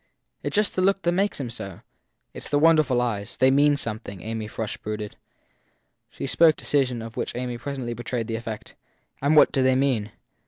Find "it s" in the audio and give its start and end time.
0.41-0.55, 2.33-2.49